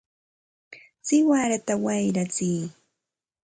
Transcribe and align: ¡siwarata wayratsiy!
¡siwarata 1.05 1.73
wayratsiy! 1.83 2.61